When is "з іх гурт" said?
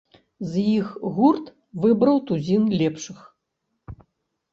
0.51-1.51